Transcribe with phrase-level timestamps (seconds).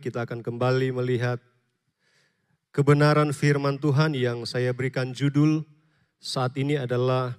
[0.00, 1.36] Kita akan kembali melihat
[2.72, 5.62] kebenaran firman Tuhan yang saya berikan judul
[6.16, 7.36] saat ini adalah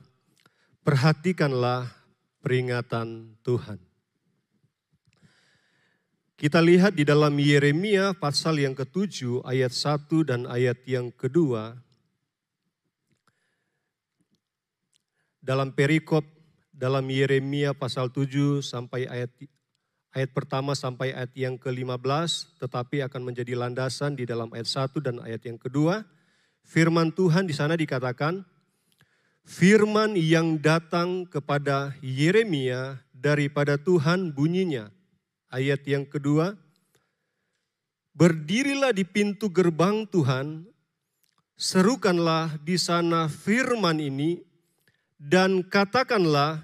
[0.82, 1.94] Perhatikanlah
[2.42, 3.78] peringatan Tuhan.
[6.38, 11.78] Kita lihat di dalam Yeremia pasal yang ketujuh ayat satu dan ayat yang kedua.
[15.38, 16.26] Dalam perikop
[16.82, 19.30] dalam Yeremia pasal 7 sampai ayat
[20.12, 25.16] ayat pertama sampai ayat yang ke-15, tetapi akan menjadi landasan di dalam ayat 1 dan
[25.24, 26.04] ayat yang kedua.
[26.68, 28.44] Firman Tuhan di sana dikatakan,
[29.48, 34.92] firman yang datang kepada Yeremia daripada Tuhan bunyinya.
[35.52, 36.56] Ayat yang kedua,
[38.16, 40.68] berdirilah di pintu gerbang Tuhan,
[41.60, 44.40] serukanlah di sana firman ini,
[45.20, 46.64] dan katakanlah,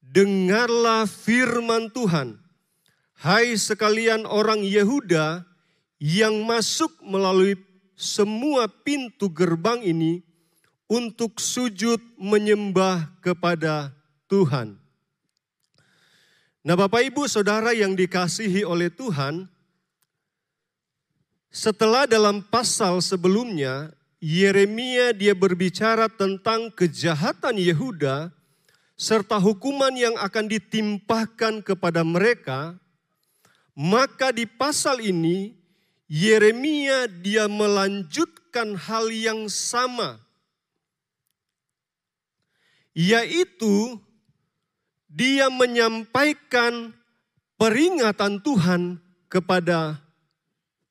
[0.00, 2.41] dengarlah firman Tuhan
[3.22, 5.46] Hai sekalian orang Yehuda
[6.02, 7.54] yang masuk melalui
[7.94, 10.26] semua pintu gerbang ini
[10.90, 13.94] untuk sujud menyembah kepada
[14.26, 14.74] Tuhan.
[16.66, 19.46] Nah, Bapak Ibu Saudara yang dikasihi oleh Tuhan,
[21.46, 28.34] setelah dalam pasal sebelumnya Yeremia dia berbicara tentang kejahatan Yehuda
[28.98, 32.81] serta hukuman yang akan ditimpahkan kepada mereka
[33.72, 35.56] maka di pasal ini
[36.12, 40.20] Yeremia dia melanjutkan hal yang sama
[42.92, 43.96] yaitu
[45.08, 46.92] dia menyampaikan
[47.56, 50.00] peringatan Tuhan kepada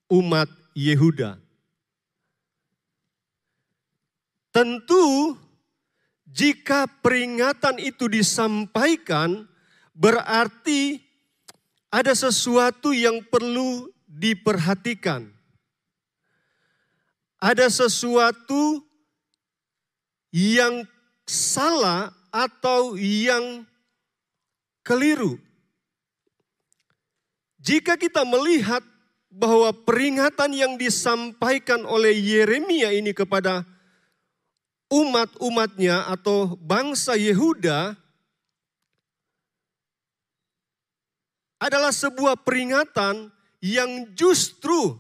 [0.09, 1.37] umat Yehuda.
[4.52, 5.37] Tentu
[6.27, 9.47] jika peringatan itu disampaikan
[9.95, 11.11] berarti
[11.92, 15.28] ada sesuatu yang perlu diperhatikan.
[17.36, 18.80] Ada sesuatu
[20.31, 20.88] yang
[21.27, 23.67] salah atau yang
[24.88, 25.36] keliru.
[27.60, 28.82] Jika kita melihat
[29.27, 33.67] bahwa peringatan yang disampaikan oleh Yeremia ini kepada
[34.92, 38.01] umat-umatnya atau bangsa Yehuda
[41.61, 43.30] adalah sebuah peringatan
[43.61, 44.98] yang justru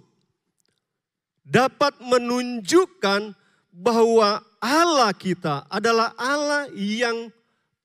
[1.41, 3.33] dapat menunjukkan
[3.73, 7.33] bahwa Allah kita adalah Allah yang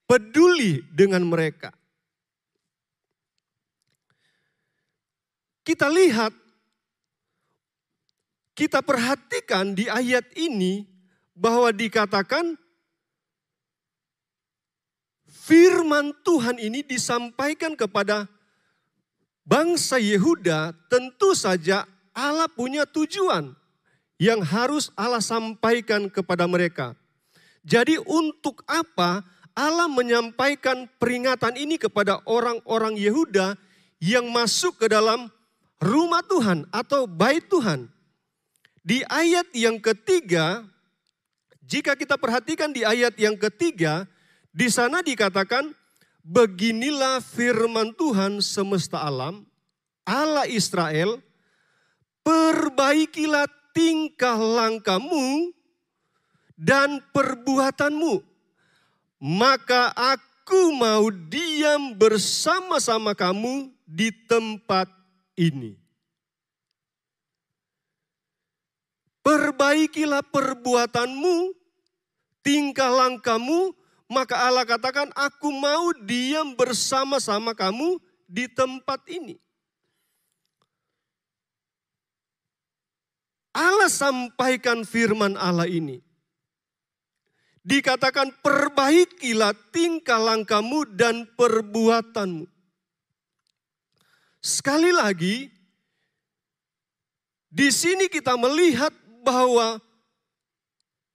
[0.05, 1.73] peduli dengan mereka.
[5.65, 6.31] Kita lihat,
[8.53, 10.87] kita perhatikan di ayat ini
[11.35, 12.55] bahwa dikatakan
[15.27, 18.36] firman Tuhan ini disampaikan kepada
[19.47, 23.55] bangsa Yehuda tentu saja Allah punya tujuan
[24.19, 26.99] yang harus Allah sampaikan kepada mereka.
[27.63, 29.23] Jadi untuk apa
[29.57, 33.57] Allah menyampaikan peringatan ini kepada orang-orang Yehuda
[34.03, 35.33] yang masuk ke dalam
[35.81, 37.89] rumah Tuhan atau bait Tuhan.
[38.87, 40.63] Di ayat yang ketiga,
[41.65, 44.07] jika kita perhatikan di ayat yang ketiga,
[44.55, 45.75] di sana dikatakan
[46.27, 49.47] Beginilah firman Tuhan semesta alam,
[50.03, 51.23] Allah Israel,
[52.27, 55.55] perbaikilah tingkah langkahmu
[56.59, 58.27] dan perbuatanmu,
[59.23, 64.91] maka aku mau diam bersama-sama kamu di tempat
[65.39, 65.79] ini.
[69.23, 71.55] Perbaikilah perbuatanmu,
[72.43, 77.99] tingkah langkahmu, maka Allah katakan, aku mau diam bersama-sama kamu
[78.31, 79.35] di tempat ini.
[83.57, 85.99] Allah sampaikan firman Allah ini.
[87.67, 92.47] Dikatakan perbaikilah tingkah langkahmu dan perbuatanmu.
[94.39, 95.51] Sekali lagi,
[97.51, 98.95] di sini kita melihat
[99.27, 99.83] bahwa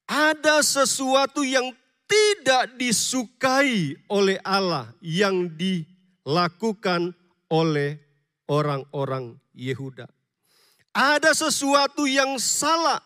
[0.03, 1.71] ada sesuatu yang
[2.11, 7.15] tidak disukai oleh Allah yang dilakukan
[7.47, 7.95] oleh
[8.51, 10.11] orang-orang Yehuda.
[10.91, 12.99] Ada sesuatu yang salah,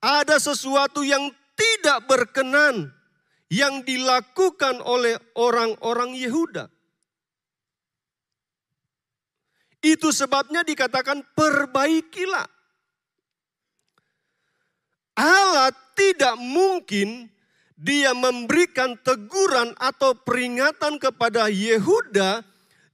[0.00, 2.88] ada sesuatu yang tidak berkenan
[3.52, 6.72] yang dilakukan oleh orang-orang Yehuda.
[9.84, 12.48] Itu sebabnya dikatakan perbaikilah.
[15.16, 17.35] Allah tidak mungkin
[17.76, 22.40] dia memberikan teguran atau peringatan kepada Yehuda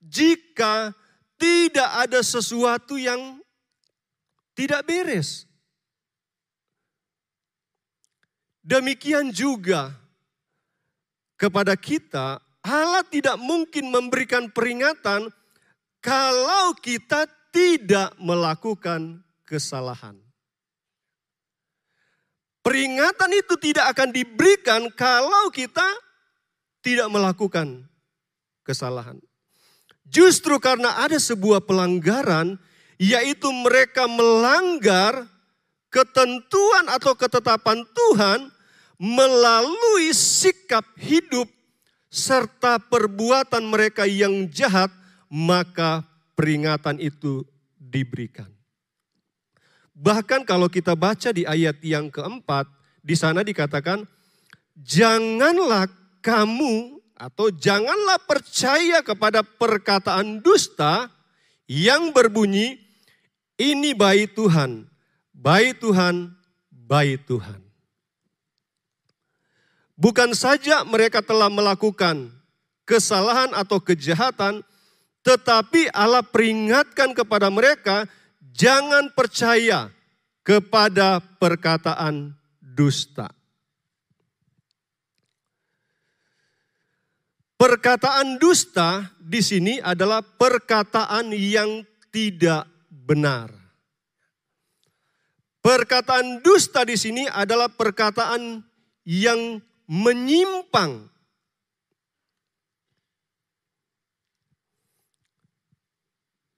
[0.02, 0.90] jika
[1.38, 3.38] tidak ada sesuatu yang
[4.58, 5.46] tidak beres.
[8.62, 9.90] Demikian juga
[11.38, 15.30] kepada kita, Allah tidak mungkin memberikan peringatan
[15.98, 20.14] kalau kita tidak melakukan kesalahan.
[22.62, 25.86] Peringatan itu tidak akan diberikan kalau kita
[26.78, 27.82] tidak melakukan
[28.62, 29.18] kesalahan.
[30.06, 32.60] Justru karena ada sebuah pelanggaran,
[33.00, 35.26] yaitu mereka melanggar
[35.88, 38.52] ketentuan atau ketetapan Tuhan
[39.00, 41.48] melalui sikap hidup
[42.12, 44.92] serta perbuatan mereka yang jahat,
[45.32, 46.04] maka
[46.36, 47.48] peringatan itu
[47.80, 48.51] diberikan.
[50.02, 52.66] Bahkan kalau kita baca di ayat yang keempat,
[53.06, 54.02] di sana dikatakan,
[54.74, 55.86] janganlah
[56.18, 61.06] kamu atau janganlah percaya kepada perkataan dusta
[61.70, 62.82] yang berbunyi,
[63.54, 64.90] ini baik Tuhan,
[65.30, 66.34] baik Tuhan,
[66.66, 67.62] baik Tuhan.
[69.94, 72.26] Bukan saja mereka telah melakukan
[72.82, 74.66] kesalahan atau kejahatan,
[75.22, 78.10] tetapi Allah peringatkan kepada mereka
[78.52, 79.88] jangan percaya
[80.44, 83.32] kepada perkataan dusta.
[87.56, 93.54] Perkataan dusta di sini adalah perkataan yang tidak benar.
[95.62, 98.66] Perkataan dusta di sini adalah perkataan
[99.06, 101.06] yang menyimpang.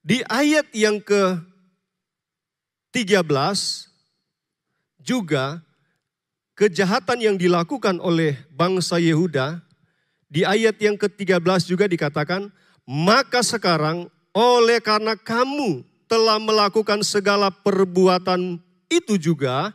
[0.01, 1.37] Di ayat yang ke
[2.95, 3.27] 13
[5.03, 5.59] juga
[6.55, 9.59] kejahatan yang dilakukan oleh bangsa Yehuda
[10.31, 12.55] di ayat yang ke-13 juga dikatakan,
[12.87, 19.75] maka sekarang oleh karena kamu telah melakukan segala perbuatan itu juga,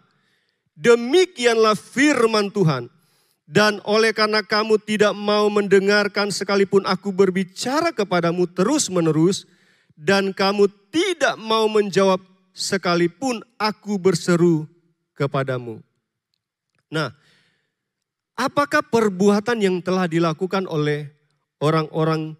[0.79, 2.87] demikianlah firman Tuhan.
[3.49, 9.43] Dan oleh karena kamu tidak mau mendengarkan sekalipun aku berbicara kepadamu terus menerus,
[9.97, 12.21] dan kamu tidak mau menjawab
[12.59, 14.67] sekalipun aku berseru
[15.15, 15.79] kepadamu.
[16.91, 17.15] Nah,
[18.35, 21.07] apakah perbuatan yang telah dilakukan oleh
[21.63, 22.35] orang-orang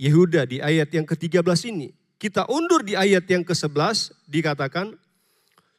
[0.00, 1.94] Yehuda di ayat yang ke-13 ini?
[2.18, 4.98] Kita undur di ayat yang ke-11 dikatakan,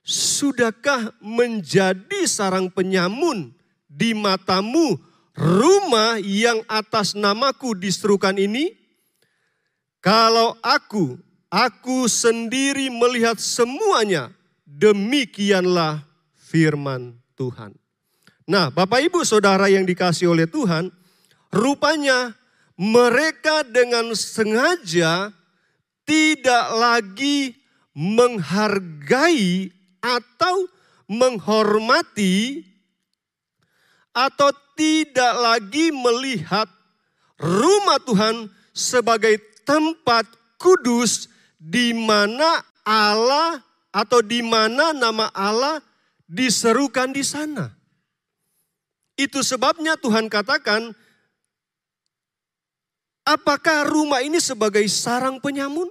[0.01, 3.53] Sudahkah menjadi sarang penyamun
[3.85, 4.97] di matamu
[5.37, 8.73] rumah yang atas namaku diserukan ini?
[10.01, 11.21] Kalau aku
[11.51, 14.31] Aku sendiri melihat semuanya.
[14.63, 15.99] Demikianlah
[16.31, 17.75] firman Tuhan.
[18.47, 20.87] Nah, Bapak Ibu Saudara yang dikasih oleh Tuhan,
[21.51, 22.31] rupanya
[22.79, 25.35] mereka dengan sengaja
[26.07, 27.55] tidak lagi
[27.91, 30.67] menghargai atau
[31.07, 32.63] menghormati
[34.11, 36.67] atau tidak lagi melihat
[37.39, 40.27] rumah Tuhan sebagai tempat
[40.59, 41.30] kudus
[41.61, 43.61] di mana Allah
[43.93, 45.77] atau di mana nama Allah
[46.25, 47.69] diserukan di sana.
[49.13, 50.97] Itu sebabnya Tuhan katakan,
[53.21, 55.85] apakah rumah ini sebagai sarang penyamun?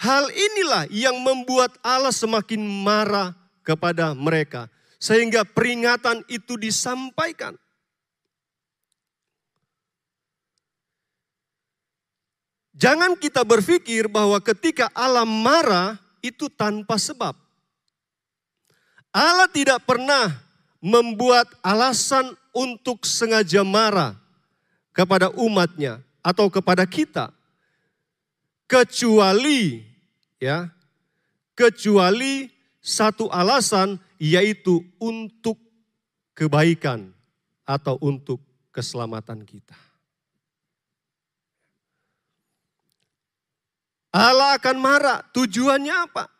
[0.00, 4.72] Hal inilah yang membuat Allah semakin marah kepada mereka.
[4.96, 7.52] Sehingga peringatan itu disampaikan.
[12.74, 17.38] Jangan kita berpikir bahwa ketika Allah marah itu tanpa sebab.
[19.14, 20.34] Allah tidak pernah
[20.82, 24.18] membuat alasan untuk sengaja marah
[24.90, 27.30] kepada umatnya atau kepada kita.
[28.66, 29.86] Kecuali
[30.42, 30.66] ya,
[31.54, 32.50] kecuali
[32.82, 35.62] satu alasan yaitu untuk
[36.34, 37.14] kebaikan
[37.62, 38.42] atau untuk
[38.74, 39.78] keselamatan kita.
[44.14, 45.18] Allah akan marah.
[45.34, 46.30] Tujuannya apa?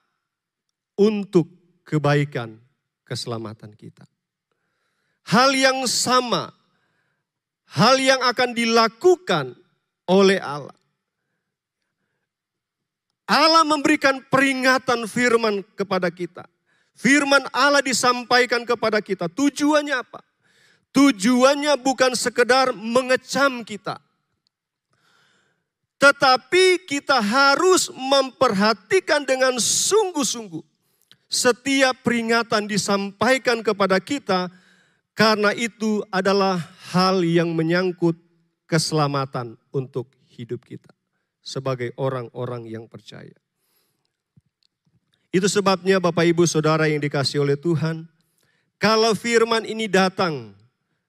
[0.94, 1.50] Untuk
[1.82, 2.54] kebaikan,
[3.02, 4.06] keselamatan kita.
[5.26, 6.54] Hal yang sama,
[7.74, 9.58] hal yang akan dilakukan
[10.06, 10.78] oleh Allah.
[13.24, 16.44] Allah memberikan peringatan firman kepada kita.
[16.94, 19.26] Firman Allah disampaikan kepada kita.
[19.32, 20.20] Tujuannya apa?
[20.94, 23.98] Tujuannya bukan sekedar mengecam kita.
[26.04, 30.60] Tetapi kita harus memperhatikan dengan sungguh-sungguh
[31.32, 34.52] setiap peringatan disampaikan kepada kita
[35.16, 36.60] karena itu adalah
[36.92, 38.20] hal yang menyangkut
[38.68, 40.92] keselamatan untuk hidup kita
[41.40, 43.32] sebagai orang-orang yang percaya.
[45.32, 48.04] Itu sebabnya Bapak Ibu Saudara yang dikasih oleh Tuhan,
[48.76, 50.52] kalau firman ini datang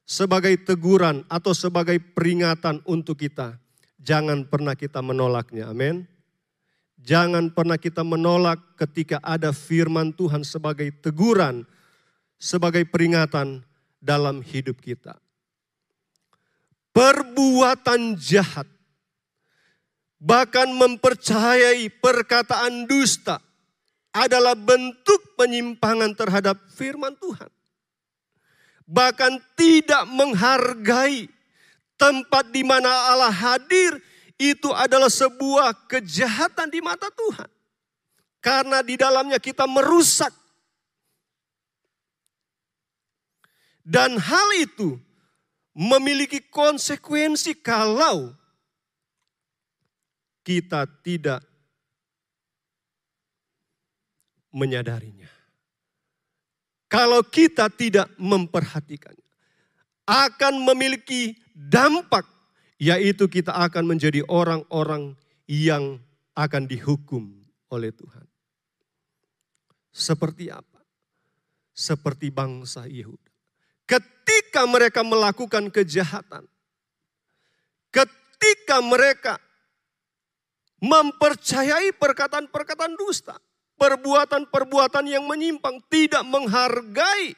[0.07, 3.59] sebagai teguran atau sebagai peringatan untuk kita,
[4.05, 5.73] jangan pernah kita menolaknya.
[5.73, 6.05] Amin.
[7.01, 11.65] Jangan pernah kita menolak ketika ada firman Tuhan sebagai teguran,
[12.37, 13.65] sebagai peringatan
[13.97, 15.17] dalam hidup kita.
[16.95, 18.65] Perbuatan jahat,
[20.15, 23.43] bahkan mempercayai perkataan dusta,
[24.15, 27.51] adalah bentuk penyimpangan terhadap firman Tuhan.
[28.87, 31.34] Bahkan tidak menghargai
[31.95, 33.99] tempat di mana Allah hadir
[34.35, 37.49] itu adalah sebuah kejahatan di mata Tuhan.
[38.43, 40.31] Karena di dalamnya kita merusak.
[43.85, 44.97] Dan hal itu
[45.73, 48.33] memiliki konsekuensi kalau
[50.45, 51.41] kita tidak
[54.53, 55.27] menyadarinya.
[56.85, 59.24] Kalau kita tidak memperhatikannya,
[60.05, 62.25] akan memiliki dampak,
[62.77, 65.17] yaitu kita akan menjadi orang-orang
[65.49, 66.01] yang
[66.37, 67.33] akan dihukum
[67.73, 68.25] oleh Tuhan.
[69.89, 70.81] Seperti apa?
[71.75, 73.31] Seperti bangsa Yehuda.
[73.85, 76.47] Ketika mereka melakukan kejahatan,
[77.93, 79.37] ketika mereka
[80.81, 83.39] mempercayai perkataan-perkataan dusta,
[83.79, 87.37] perbuatan-perbuatan yang menyimpang, tidak menghargai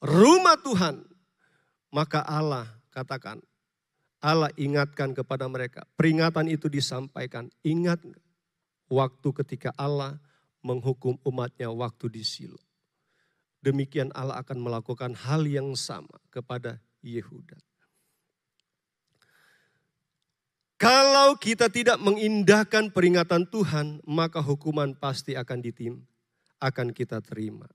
[0.00, 1.04] rumah Tuhan,
[1.92, 3.40] maka Allah katakan,
[4.20, 5.88] Allah ingatkan kepada mereka.
[5.96, 7.48] Peringatan itu disampaikan.
[7.64, 8.04] Ingat
[8.92, 10.20] waktu ketika Allah
[10.60, 12.60] menghukum umatnya waktu di Silo.
[13.64, 17.56] Demikian Allah akan melakukan hal yang sama kepada Yehuda.
[20.80, 26.00] Kalau kita tidak mengindahkan peringatan Tuhan, maka hukuman pasti akan ditim,
[26.56, 27.68] akan kita terima.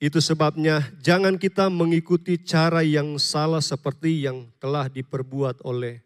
[0.00, 6.00] Itu sebabnya jangan kita mengikuti cara yang salah seperti yang telah diperbuat oleh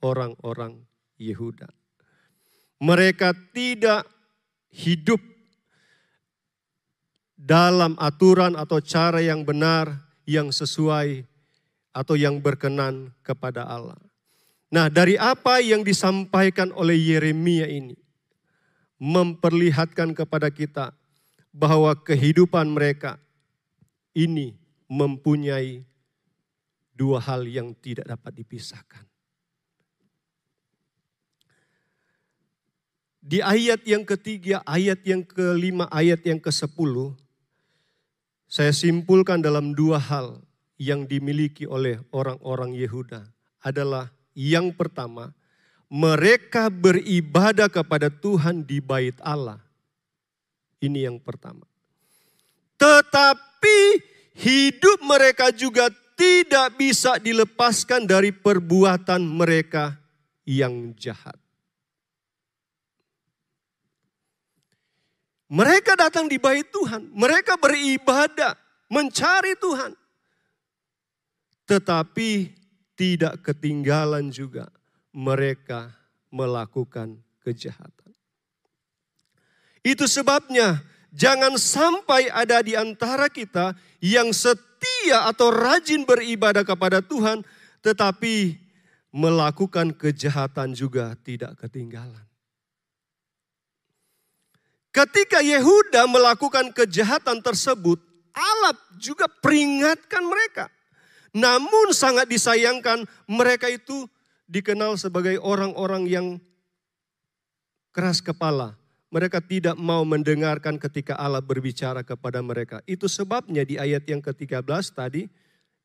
[0.00, 0.80] orang-orang
[1.20, 1.68] Yehuda.
[2.80, 4.08] Mereka tidak
[4.72, 5.20] hidup
[7.36, 9.92] dalam aturan atau cara yang benar
[10.24, 11.28] yang sesuai
[11.92, 14.00] atau yang berkenan kepada Allah.
[14.68, 17.96] Nah, dari apa yang disampaikan oleh Yeremia ini
[19.00, 20.96] memperlihatkan kepada kita
[21.58, 23.18] bahwa kehidupan mereka
[24.14, 24.54] ini
[24.86, 25.82] mempunyai
[26.94, 29.02] dua hal yang tidak dapat dipisahkan.
[33.18, 37.12] Di ayat yang ketiga, ayat yang kelima, ayat yang ke sepuluh,
[38.48, 40.40] saya simpulkan dalam dua hal
[40.80, 43.26] yang dimiliki oleh orang-orang Yehuda
[43.60, 45.34] adalah yang pertama,
[45.90, 49.67] mereka beribadah kepada Tuhan di bait Allah.
[50.78, 51.66] Ini yang pertama.
[52.78, 53.78] Tetapi
[54.38, 59.98] hidup mereka juga tidak bisa dilepaskan dari perbuatan mereka
[60.46, 61.38] yang jahat.
[65.48, 68.52] Mereka datang di bait Tuhan, mereka beribadah,
[68.92, 69.96] mencari Tuhan.
[71.64, 72.30] Tetapi
[72.92, 74.68] tidak ketinggalan juga
[75.14, 75.94] mereka
[76.28, 78.07] melakukan kejahatan.
[79.88, 80.84] Itu sebabnya
[81.16, 83.72] jangan sampai ada di antara kita
[84.04, 87.40] yang setia atau rajin beribadah kepada Tuhan,
[87.80, 88.60] tetapi
[89.08, 92.28] melakukan kejahatan juga tidak ketinggalan.
[94.92, 97.96] Ketika Yehuda melakukan kejahatan tersebut,
[98.36, 100.68] Allah juga peringatkan mereka.
[101.32, 104.04] Namun sangat disayangkan mereka itu
[104.48, 106.26] dikenal sebagai orang-orang yang
[107.92, 108.77] keras kepala.
[109.08, 112.84] Mereka tidak mau mendengarkan ketika Allah berbicara kepada mereka.
[112.84, 115.24] Itu sebabnya di ayat yang ke-13 tadi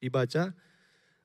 [0.03, 0.51] dibaca,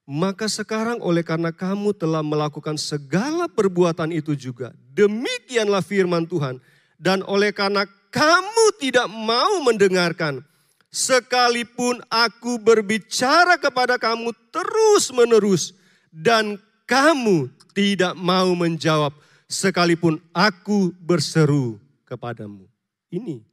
[0.06, 6.62] maka sekarang oleh karena kamu telah melakukan segala perbuatan itu juga, demikianlah firman Tuhan.
[6.94, 7.82] Dan oleh karena
[8.14, 10.46] kamu tidak mau mendengarkan,
[10.88, 15.76] sekalipun aku berbicara kepada kamu terus-menerus
[16.08, 16.56] dan
[16.88, 19.12] kamu tidak mau menjawab
[19.44, 21.76] sekalipun aku berseru
[22.08, 22.64] kepadamu.
[23.12, 23.44] Ini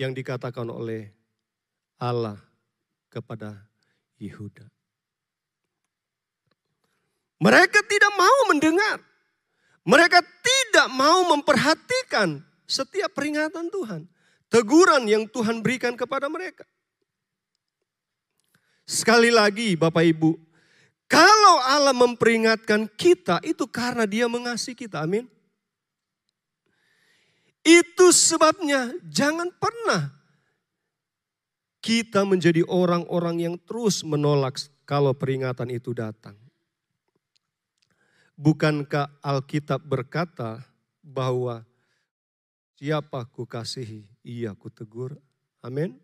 [0.00, 1.12] yang dikatakan oleh
[2.00, 2.40] Allah
[3.12, 3.60] kepada
[4.16, 4.64] Yehuda.
[7.40, 8.96] Mereka tidak mau mendengar.
[9.84, 14.08] Mereka tidak mau memperhatikan setiap peringatan Tuhan
[14.50, 16.66] teguran yang Tuhan berikan kepada mereka.
[18.84, 20.34] Sekali lagi Bapak Ibu,
[21.10, 25.02] Kalau Allah memperingatkan kita itu karena dia mengasihi kita.
[25.02, 25.26] Amin.
[27.60, 30.20] Itu sebabnya jangan pernah
[31.80, 36.36] kita menjadi orang-orang yang terus menolak kalau peringatan itu datang.
[38.40, 40.64] Bukankah Alkitab berkata
[41.04, 41.64] bahwa
[42.80, 45.20] siapa ku kasihi, ia ku tegur.
[45.60, 46.00] Amin.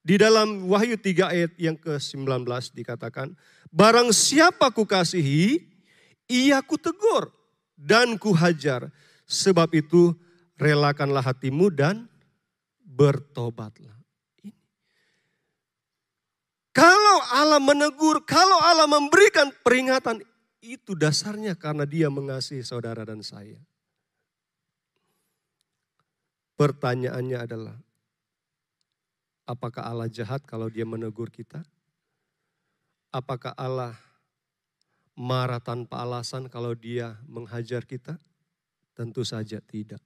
[0.00, 2.42] Di dalam Wahyu 3 ayat yang ke-19
[2.74, 3.36] dikatakan,
[3.70, 5.62] Barang siapa ku kasihi,
[6.26, 7.30] ia ku tegur
[7.78, 8.90] dan ku hajar.
[9.30, 10.10] Sebab itu
[10.58, 12.10] relakanlah hatimu dan
[12.82, 13.94] bertobatlah.
[16.74, 20.22] Kalau Allah menegur, kalau Allah memberikan peringatan,
[20.60, 23.58] itu dasarnya karena dia mengasihi saudara dan saya.
[26.58, 27.76] Pertanyaannya adalah,
[29.50, 31.66] Apakah Allah jahat kalau dia menegur kita?
[33.10, 33.98] Apakah Allah
[35.18, 38.14] marah tanpa alasan kalau dia menghajar kita?
[39.00, 40.04] Tentu saja tidak.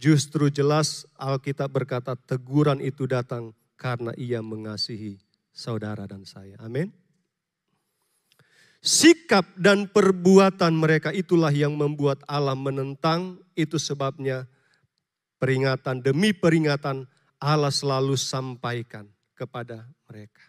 [0.00, 5.20] Justru jelas Alkitab berkata teguran itu datang karena ia mengasihi
[5.52, 6.56] saudara dan saya.
[6.64, 6.88] Amin.
[8.80, 13.36] Sikap dan perbuatan mereka itulah yang membuat Allah menentang.
[13.52, 14.48] Itu sebabnya
[15.36, 17.04] peringatan demi peringatan
[17.36, 19.04] Allah selalu sampaikan
[19.36, 20.48] kepada mereka.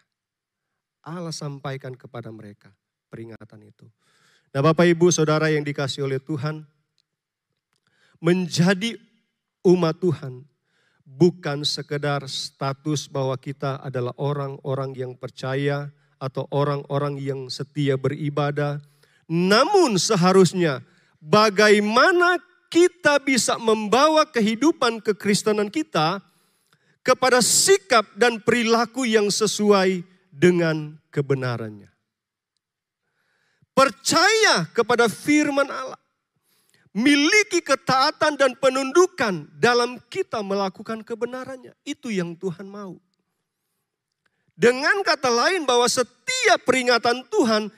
[1.04, 2.72] Allah sampaikan kepada mereka
[3.12, 3.84] peringatan itu.
[4.56, 6.64] Nah Bapak Ibu Saudara yang dikasih oleh Tuhan,
[8.22, 8.94] menjadi
[9.66, 10.46] umat Tuhan
[11.02, 15.90] bukan sekedar status bahwa kita adalah orang-orang yang percaya
[16.22, 18.78] atau orang-orang yang setia beribadah.
[19.26, 20.86] Namun seharusnya
[21.18, 22.38] bagaimana
[22.70, 26.22] kita bisa membawa kehidupan kekristenan kita
[27.02, 31.90] kepada sikap dan perilaku yang sesuai dengan kebenarannya.
[33.74, 36.01] Percaya kepada firman Allah.
[36.92, 41.72] Miliki ketaatan dan penundukan dalam kita melakukan kebenarannya.
[41.88, 43.00] Itu yang Tuhan mau.
[44.52, 47.72] Dengan kata lain bahwa setiap peringatan Tuhan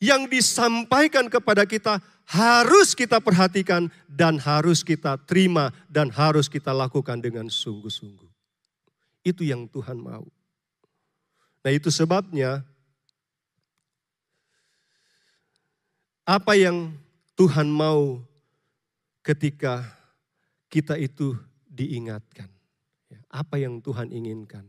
[0.00, 7.20] yang disampaikan kepada kita harus kita perhatikan dan harus kita terima dan harus kita lakukan
[7.20, 8.28] dengan sungguh-sungguh.
[9.20, 10.24] Itu yang Tuhan mau.
[11.64, 12.64] Nah itu sebabnya
[16.24, 16.92] apa yang
[17.36, 18.20] Tuhan mau
[19.24, 19.88] ketika
[20.68, 21.32] kita itu
[21.64, 22.46] diingatkan.
[23.08, 24.68] Ya, apa yang Tuhan inginkan.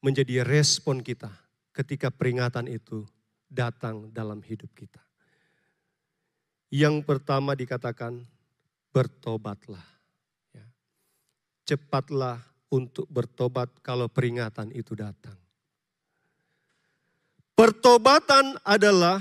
[0.00, 1.28] Menjadi respon kita
[1.76, 3.04] ketika peringatan itu
[3.48, 5.00] datang dalam hidup kita.
[6.70, 8.24] Yang pertama dikatakan
[8.94, 9.84] bertobatlah.
[10.54, 10.64] Ya.
[11.68, 15.36] Cepatlah untuk bertobat kalau peringatan itu datang.
[17.58, 19.20] Pertobatan adalah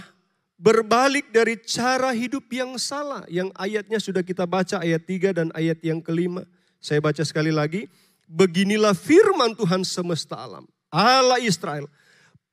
[0.59, 3.23] berbalik dari cara hidup yang salah.
[3.31, 6.43] Yang ayatnya sudah kita baca ayat 3 dan ayat yang kelima.
[6.83, 7.87] Saya baca sekali lagi.
[8.27, 10.67] Beginilah firman Tuhan semesta alam.
[10.91, 11.87] Allah Israel.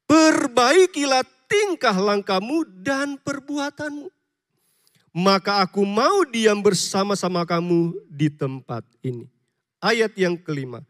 [0.06, 4.08] Perbaikilah tingkah langkahmu dan perbuatanmu.
[5.16, 9.24] Maka aku mau diam bersama-sama kamu di tempat ini
[9.80, 10.84] ayat yang kelima.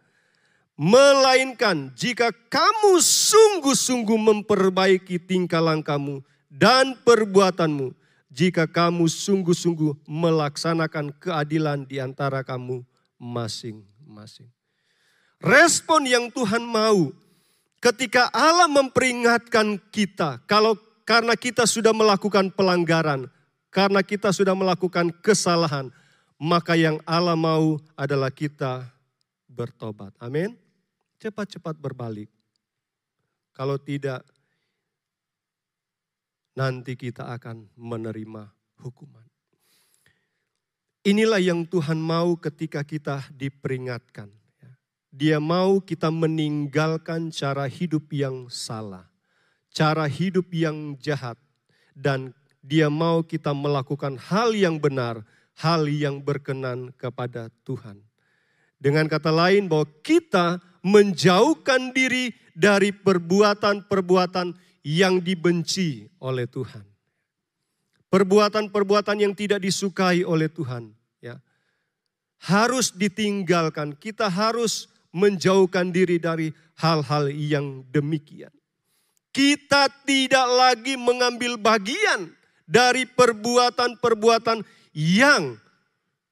[0.77, 6.21] Melainkan jika kamu sungguh-sungguh memperbaiki tingkah langkahmu
[6.57, 7.93] dan perbuatanmu,
[8.33, 12.81] jika kamu sungguh-sungguh melaksanakan keadilan di antara kamu
[13.21, 14.49] masing-masing.
[15.37, 17.13] Respon yang Tuhan mau
[17.81, 23.29] ketika Allah memperingatkan kita kalau karena kita sudah melakukan pelanggaran,
[23.69, 25.93] karena kita sudah melakukan kesalahan,
[26.41, 28.91] maka yang Allah mau adalah kita
[29.47, 30.17] bertobat.
[30.19, 30.57] Amin.
[31.21, 32.29] Cepat-cepat berbalik.
[33.57, 34.21] Kalau tidak,
[36.57, 38.49] nanti kita akan menerima
[38.81, 39.23] hukuman.
[41.07, 44.33] Inilah yang Tuhan mau ketika kita diperingatkan.
[45.15, 49.07] Dia mau kita meninggalkan cara hidup yang salah,
[49.71, 51.39] cara hidup yang jahat,
[51.95, 55.23] dan dia mau kita melakukan hal yang benar,
[55.63, 58.03] hal yang berkenan kepada Tuhan.
[58.77, 66.87] Dengan kata lain bahwa kita menjauhkan diri dari perbuatan-perbuatan yang dibenci oleh Tuhan.
[68.07, 71.43] Perbuatan-perbuatan yang tidak disukai oleh Tuhan, ya.
[72.47, 73.99] Harus ditinggalkan.
[73.99, 78.55] Kita harus menjauhkan diri dari hal-hal yang demikian.
[79.35, 82.31] Kita tidak lagi mengambil bagian
[82.63, 84.63] dari perbuatan-perbuatan
[84.95, 85.59] yang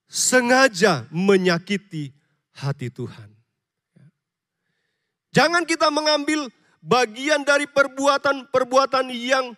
[0.06, 2.14] sengaja menyakiti
[2.54, 3.34] hati Tuhan.
[5.34, 6.46] Jangan kita mengambil
[6.84, 9.56] bagian dari perbuatan-perbuatan yang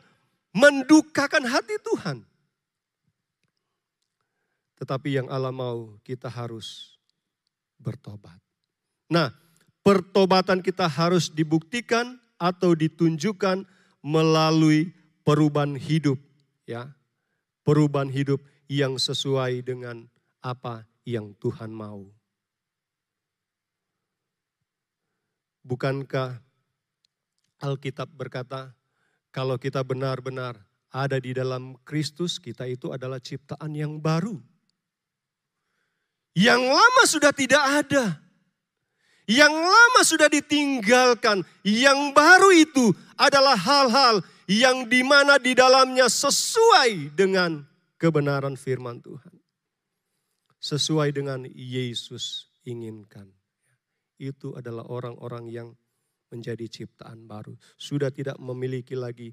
[0.54, 2.22] mendukakan hati Tuhan.
[4.78, 6.94] Tetapi yang Allah mau kita harus
[7.82, 8.38] bertobat.
[9.10, 9.34] Nah,
[9.82, 13.66] pertobatan kita harus dibuktikan atau ditunjukkan
[14.06, 14.94] melalui
[15.26, 16.20] perubahan hidup
[16.62, 16.94] ya.
[17.66, 18.38] Perubahan hidup
[18.70, 20.06] yang sesuai dengan
[20.38, 22.06] apa yang Tuhan mau.
[25.66, 26.45] Bukankah
[27.61, 28.77] Alkitab berkata,
[29.33, 30.57] kalau kita benar-benar
[30.92, 34.40] ada di dalam Kristus, kita itu adalah ciptaan yang baru.
[36.37, 38.21] Yang lama sudah tidak ada.
[39.27, 47.11] Yang lama sudah ditinggalkan, yang baru itu adalah hal-hal yang di mana di dalamnya sesuai
[47.19, 47.66] dengan
[47.99, 49.35] kebenaran firman Tuhan.
[50.62, 53.27] Sesuai dengan Yesus inginkan.
[54.16, 55.69] Itu adalah orang-orang yang
[56.37, 57.57] menjadi ciptaan baru.
[57.81, 59.33] Sudah tidak memiliki lagi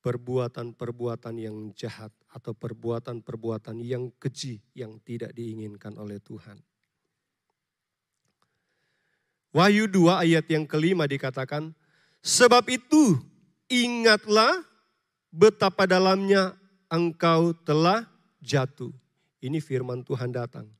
[0.00, 6.56] perbuatan-perbuatan yang jahat atau perbuatan-perbuatan yang keji yang tidak diinginkan oleh Tuhan.
[9.50, 11.74] Wahyu 2 ayat yang kelima dikatakan,
[12.22, 13.18] sebab itu
[13.66, 14.62] ingatlah
[15.34, 16.54] betapa dalamnya
[16.86, 18.06] engkau telah
[18.38, 18.94] jatuh.
[19.42, 20.79] Ini firman Tuhan datang.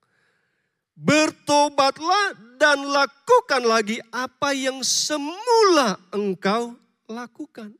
[0.96, 6.76] Bertobatlah dan lakukan lagi apa yang semula engkau
[7.08, 7.72] lakukan.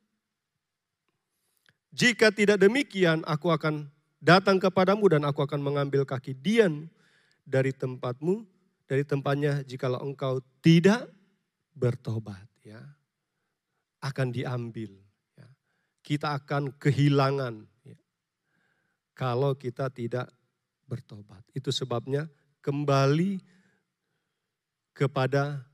[1.91, 3.91] Jika tidak demikian, aku akan
[4.23, 6.89] datang kepadamu dan aku akan mengambil kaki Dian
[7.43, 8.45] dari tempatmu
[8.85, 11.09] dari tempatnya jikalau engkau tidak
[11.73, 12.83] bertobat ya
[14.03, 14.93] akan diambil
[15.39, 15.49] ya.
[16.05, 17.99] kita akan kehilangan ya.
[19.17, 20.29] kalau kita tidak
[20.91, 22.27] bertobat itu sebabnya
[22.61, 23.41] kembali
[24.93, 25.65] kepada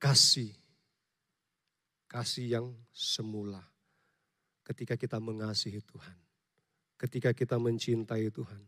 [0.00, 0.52] kasih
[2.08, 3.62] kasih yang semula
[4.66, 6.18] ketika kita mengasihi Tuhan
[6.96, 8.62] ketika kita mencintai Tuhan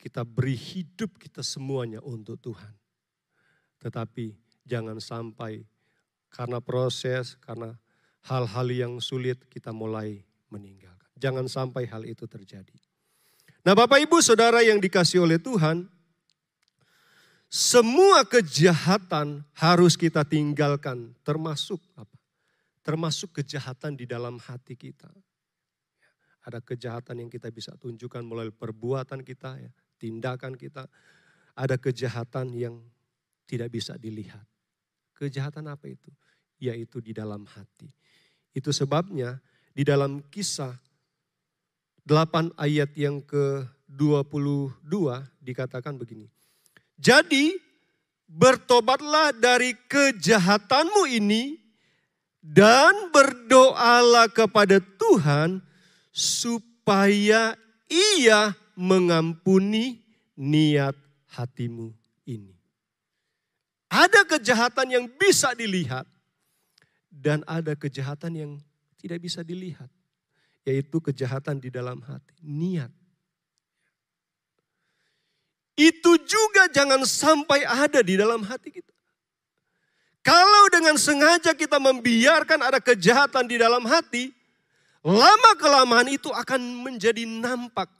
[0.00, 2.74] kita beri hidup kita semuanya untuk Tuhan
[3.84, 4.32] tetapi
[4.64, 5.68] jangan sampai
[6.34, 7.78] karena proses, karena
[8.26, 10.18] hal-hal yang sulit kita mulai
[10.50, 11.06] meninggalkan.
[11.14, 12.74] Jangan sampai hal itu terjadi.
[13.62, 15.86] Nah Bapak Ibu Saudara yang dikasih oleh Tuhan,
[17.54, 22.18] semua kejahatan harus kita tinggalkan, termasuk apa?
[22.82, 25.06] Termasuk kejahatan di dalam hati kita.
[26.42, 29.70] Ada kejahatan yang kita bisa tunjukkan melalui perbuatan kita, ya,
[30.02, 30.90] tindakan kita.
[31.54, 32.82] Ada kejahatan yang
[33.46, 34.42] tidak bisa dilihat.
[35.14, 36.10] Kejahatan apa itu?
[36.58, 37.86] Yaitu di dalam hati.
[38.50, 39.38] Itu sebabnya
[39.70, 40.74] di dalam kisah
[42.02, 44.90] 8 ayat yang ke-22
[45.38, 46.33] dikatakan begini.
[46.98, 47.54] Jadi
[48.30, 51.58] bertobatlah dari kejahatanmu ini
[52.44, 55.62] dan berdoalah kepada Tuhan
[56.14, 57.56] supaya
[57.88, 60.02] ia mengampuni
[60.36, 60.98] niat
[61.34, 61.94] hatimu
[62.26, 62.54] ini.
[63.88, 66.04] Ada kejahatan yang bisa dilihat
[67.14, 68.52] dan ada kejahatan yang
[68.98, 69.86] tidak bisa dilihat,
[70.66, 72.90] yaitu kejahatan di dalam hati, niat.
[75.74, 78.94] Itu juga jangan sampai ada di dalam hati kita.
[80.24, 84.32] Kalau dengan sengaja kita membiarkan ada kejahatan di dalam hati,
[85.04, 87.92] lama kelamaan itu akan menjadi nampak.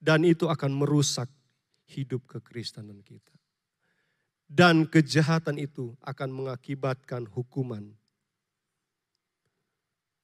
[0.00, 1.28] Dan itu akan merusak
[1.90, 3.34] hidup kekristenan kita.
[4.46, 7.94] Dan kejahatan itu akan mengakibatkan hukuman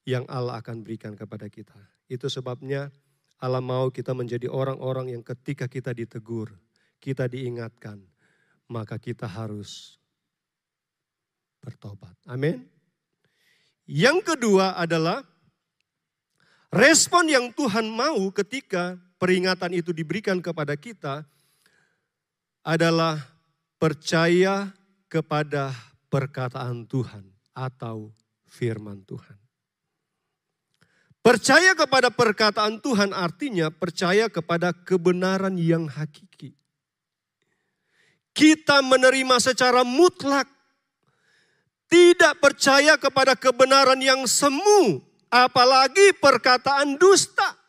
[0.07, 1.75] yang Allah akan berikan kepada kita.
[2.07, 2.95] Itu sebabnya
[3.37, 6.57] Allah mau kita menjadi orang-orang yang ketika kita ditegur,
[6.97, 8.01] kita diingatkan,
[8.65, 10.01] maka kita harus
[11.61, 12.17] bertobat.
[12.25, 12.65] Amin.
[13.87, 15.23] Yang kedua adalah
[16.73, 21.23] respon yang Tuhan mau ketika peringatan itu diberikan kepada kita
[22.65, 23.21] adalah
[23.79, 24.75] percaya
[25.07, 25.71] kepada
[26.11, 27.23] perkataan Tuhan
[27.55, 28.11] atau
[28.49, 29.46] firman Tuhan.
[31.27, 36.55] Percaya kepada perkataan Tuhan artinya percaya kepada kebenaran yang hakiki.
[38.31, 40.47] Kita menerima secara mutlak.
[41.91, 47.59] Tidak percaya kepada kebenaran yang semu, apalagi perkataan dusta.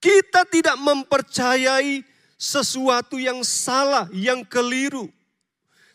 [0.00, 2.00] Kita tidak mempercayai
[2.40, 5.12] sesuatu yang salah, yang keliru.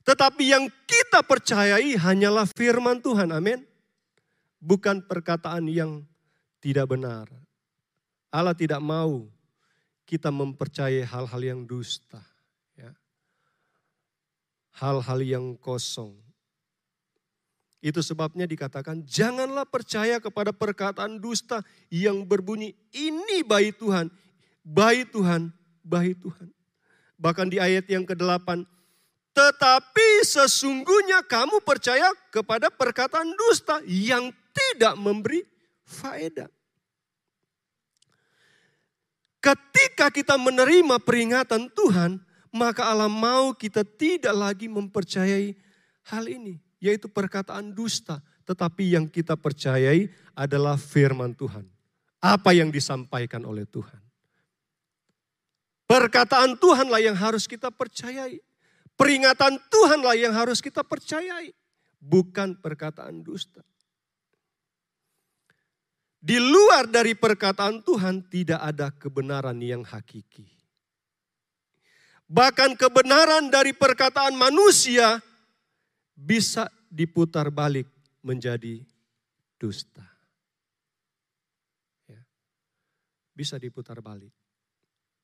[0.03, 3.63] Tetapi yang kita percayai hanyalah firman Tuhan, amin.
[4.59, 6.03] Bukan perkataan yang
[6.59, 7.27] tidak benar.
[8.31, 9.27] Allah tidak mau
[10.03, 12.19] kita mempercayai hal-hal yang dusta.
[12.75, 12.91] Ya.
[14.81, 16.17] hal-hal yang kosong.
[17.83, 21.59] Itu sebabnya dikatakan janganlah percaya kepada perkataan dusta
[21.91, 24.07] yang berbunyi ini bayi Tuhan,
[24.63, 25.51] bayi Tuhan,
[25.83, 26.47] bayi Tuhan.
[27.19, 28.63] Bahkan di ayat yang ke-8,
[29.34, 35.41] tetapi sesungguhnya kamu percaya kepada perkataan dusta yang tidak memberi
[35.89, 36.50] faedah.
[39.43, 42.22] Ketika kita menerima peringatan Tuhan,
[42.54, 45.58] maka Allah mau kita tidak lagi mempercayai
[46.08, 48.22] hal ini yaitu perkataan dusta.
[48.43, 51.65] Tetapi yang kita percayai adalah firman Tuhan.
[52.19, 54.00] Apa yang disampaikan oleh Tuhan.
[55.88, 58.39] Perkataan Tuhanlah yang harus kita percayai.
[58.93, 61.49] Peringatan Tuhanlah yang harus kita percayai.
[61.97, 63.63] Bukan perkataan dusta.
[66.23, 70.47] Di luar dari perkataan Tuhan tidak ada kebenaran yang hakiki.
[72.27, 75.19] Bahkan kebenaran dari perkataan manusia
[76.15, 77.91] bisa diputar balik
[78.23, 78.79] menjadi
[79.60, 80.08] dusta.
[82.08, 82.23] Ya.
[83.36, 84.32] Bisa diputar balik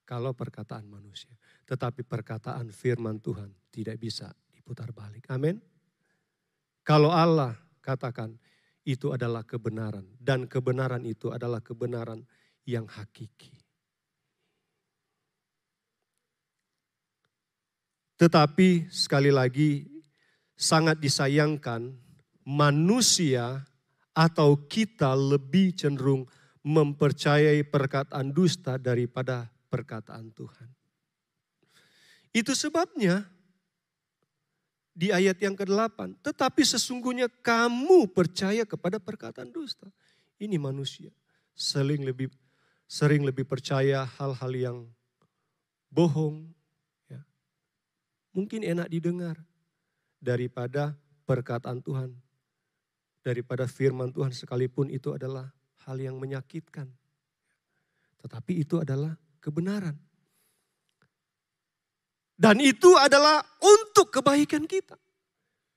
[0.09, 1.37] kalau perkataan manusia.
[1.69, 5.29] Tetapi perkataan firman Tuhan tidak bisa diputar balik.
[5.29, 5.61] Amin.
[6.81, 8.33] Kalau Allah katakan
[8.81, 12.25] itu adalah kebenaran dan kebenaran itu adalah kebenaran
[12.65, 13.53] yang hakiki.
[18.17, 19.85] Tetapi sekali lagi
[20.57, 21.93] sangat disayangkan
[22.49, 23.61] manusia
[24.17, 26.25] atau kita lebih cenderung
[26.65, 30.69] mempercayai perkataan dusta daripada perkataan Tuhan.
[32.33, 33.25] Itu sebabnya
[34.93, 39.87] di ayat yang ke-8, tetapi sesungguhnya kamu percaya kepada perkataan dusta.
[40.41, 41.13] Ini manusia
[41.55, 42.27] sering lebih
[42.89, 44.77] sering lebih percaya hal-hal yang
[45.93, 46.49] bohong.
[47.07, 47.21] Ya.
[48.33, 49.37] Mungkin enak didengar,
[50.19, 52.11] daripada perkataan Tuhan.
[53.23, 55.51] Daripada firman Tuhan sekalipun itu adalah
[55.87, 56.87] hal yang menyakitkan.
[58.19, 59.97] Tetapi itu adalah kebenaran.
[62.39, 64.95] Dan itu adalah untuk kebaikan kita.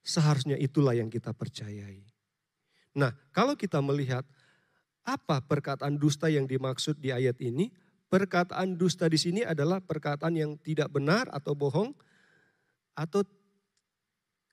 [0.02, 2.06] Seharusnya itulah yang kita percayai.
[2.94, 4.22] Nah, kalau kita melihat
[5.02, 7.74] apa perkataan dusta yang dimaksud di ayat ini,
[8.06, 11.90] perkataan dusta di sini adalah perkataan yang tidak benar atau bohong
[12.94, 13.26] atau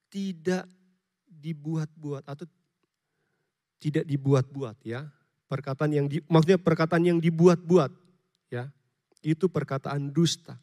[0.09, 0.65] tidak
[1.29, 2.49] dibuat-buat atau
[3.77, 5.05] tidak dibuat-buat ya.
[5.49, 7.91] Perkataan yang di, maksudnya perkataan yang dibuat-buat
[8.49, 8.69] ya.
[9.19, 10.55] Itu perkataan dusta.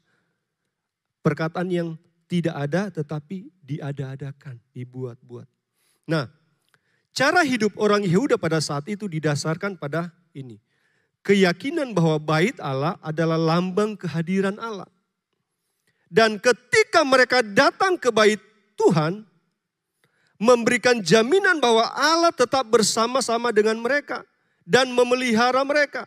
[1.20, 1.88] Perkataan yang
[2.26, 5.46] tidak ada tetapi diada-adakan, dibuat-buat.
[6.06, 6.30] Nah,
[7.10, 10.62] cara hidup orang Yehuda pada saat itu didasarkan pada ini.
[11.26, 14.86] Keyakinan bahwa bait Allah adalah lambang kehadiran Allah.
[16.06, 18.38] Dan ketika mereka datang ke bait
[18.78, 19.26] Tuhan,
[20.38, 24.22] memberikan jaminan bahwa Allah tetap bersama-sama dengan mereka
[24.62, 26.06] dan memelihara mereka.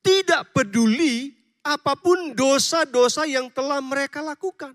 [0.00, 4.72] Tidak peduli apa pun dosa-dosa yang telah mereka lakukan.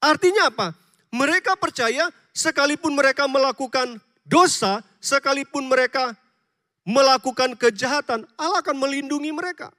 [0.00, 0.72] Artinya apa?
[1.12, 6.12] Mereka percaya sekalipun mereka melakukan dosa, sekalipun mereka
[6.86, 9.74] melakukan kejahatan, Allah akan melindungi mereka.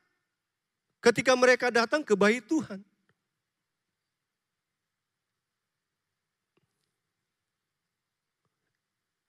[0.99, 2.83] Ketika mereka datang ke bayi Tuhan.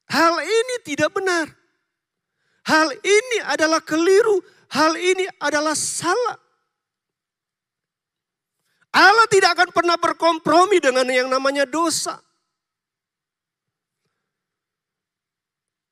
[0.09, 1.53] Hal ini tidak benar.
[2.69, 4.45] Hal ini adalah keliru.
[4.69, 6.37] Hal ini adalah salah.
[8.93, 12.21] Allah tidak akan pernah berkompromi dengan yang namanya dosa.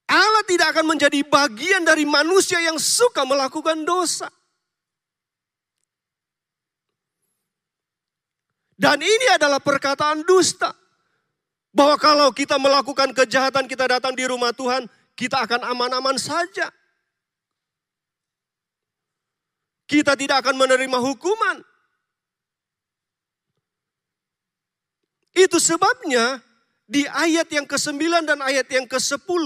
[0.06, 4.28] Allah tidak akan menjadi bagian dari manusia yang suka melakukan dosa.
[8.76, 10.76] Dan ini adalah perkataan dusta.
[11.72, 16.68] Bahwa kalau kita melakukan kejahatan, kita datang di rumah Tuhan, kita akan aman-aman saja.
[19.88, 21.64] Kita tidak akan menerima hukuman.
[25.32, 26.40] Itu sebabnya
[26.84, 29.44] di ayat yang ke-9 dan ayat yang ke-10,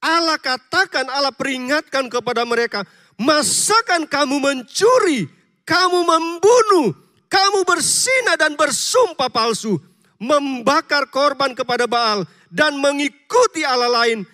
[0.00, 2.84] Allah katakan, Allah peringatkan kepada mereka,
[3.20, 5.28] masakan kamu mencuri,
[5.68, 6.96] kamu membunuh,
[7.28, 9.76] kamu bersina dan bersumpah palsu
[10.20, 14.28] membakar korban kepada Baal dan mengikuti Allah lain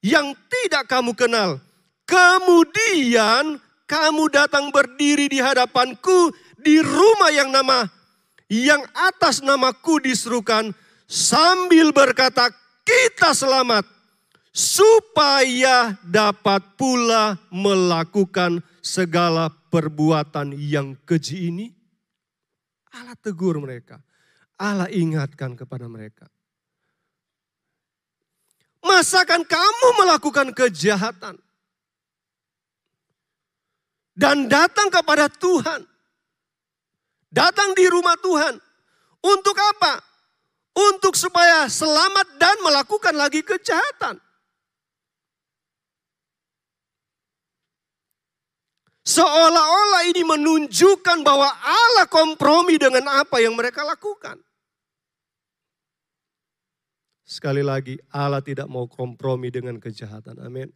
[0.00, 1.60] yang tidak kamu kenal.
[2.08, 7.86] Kemudian kamu datang berdiri di hadapanku di rumah yang nama
[8.50, 10.74] yang atas namaku diserukan
[11.06, 12.50] sambil berkata
[12.82, 13.86] kita selamat
[14.50, 21.66] supaya dapat pula melakukan segala perbuatan yang keji ini.
[22.90, 24.02] Allah tegur mereka.
[24.58, 26.26] Allah ingatkan kepada mereka.
[28.80, 31.36] Masakan kamu melakukan kejahatan
[34.16, 35.84] dan datang kepada Tuhan,
[37.32, 38.56] datang di rumah Tuhan
[39.24, 40.00] untuk apa?
[40.70, 44.16] Untuk supaya selamat dan melakukan lagi kejahatan.
[49.00, 54.38] Seolah-olah ini menunjukkan bahwa Allah kompromi dengan apa yang mereka lakukan.
[57.30, 60.42] Sekali lagi, Allah tidak mau kompromi dengan kejahatan.
[60.42, 60.66] Amin.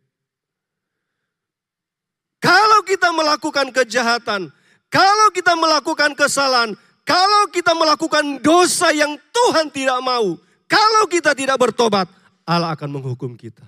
[2.38, 4.54] Kalau kita melakukan kejahatan,
[4.86, 10.38] kalau kita melakukan kesalahan, kalau kita melakukan dosa yang Tuhan tidak mau,
[10.70, 12.06] kalau kita tidak bertobat,
[12.46, 13.66] Allah akan menghukum kita.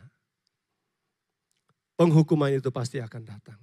[1.98, 3.58] Penghukuman itu pasti akan datang.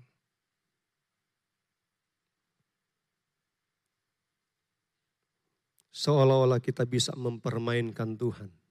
[5.95, 8.62] Seolah-olah kita bisa mempermainkan Tuhan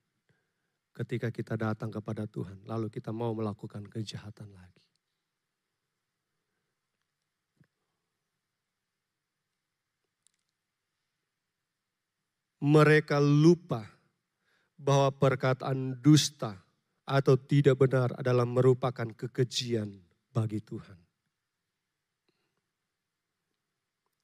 [1.02, 4.78] ketika kita datang kepada Tuhan, lalu kita mau melakukan kejahatan lagi.
[12.62, 13.82] Mereka lupa
[14.78, 16.62] bahwa perkataan dusta
[17.02, 19.90] atau tidak benar adalah merupakan kekejian
[20.30, 20.94] bagi Tuhan.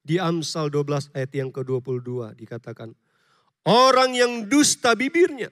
[0.06, 2.94] Di Amsal 12 ayat yang ke-22 dikatakan,
[3.66, 5.50] orang yang dusta bibirnya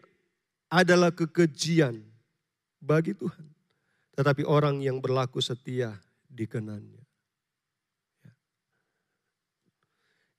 [0.70, 2.02] adalah kekejian
[2.82, 3.46] bagi Tuhan.
[4.16, 5.92] Tetapi orang yang berlaku setia
[6.32, 7.04] dikenannya.
[8.24, 8.32] Ya.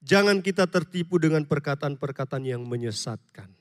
[0.01, 3.53] Jangan kita tertipu dengan perkataan-perkataan yang menyesatkan.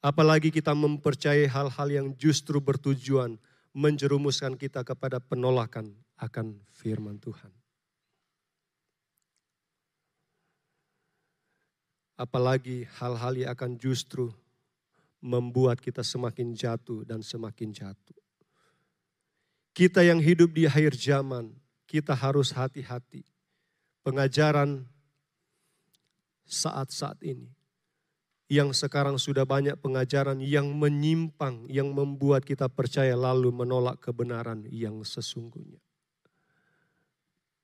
[0.00, 3.36] Apalagi kita mempercayai hal-hal yang justru bertujuan
[3.76, 7.52] menjerumuskan kita kepada penolakan akan firman Tuhan.
[12.16, 14.32] Apalagi hal-hal yang akan justru
[15.26, 18.14] membuat kita semakin jatuh dan semakin jatuh.
[19.74, 21.50] Kita yang hidup di akhir zaman,
[21.90, 23.26] kita harus hati-hati.
[24.06, 24.86] Pengajaran
[26.46, 27.50] saat-saat ini,
[28.46, 35.02] yang sekarang sudah banyak pengajaran yang menyimpang, yang membuat kita percaya lalu menolak kebenaran yang
[35.02, 35.82] sesungguhnya.